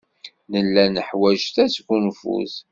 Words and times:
Nella 0.51 0.83
neḥwaj 0.87 1.41
tasgunfut. 1.55 2.55